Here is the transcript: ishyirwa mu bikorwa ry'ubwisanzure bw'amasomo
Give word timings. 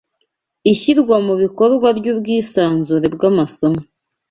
ishyirwa 0.71 1.15
mu 1.27 1.33
bikorwa 1.43 1.87
ry'ubwisanzure 1.97 3.07
bw'amasomo 3.15 3.81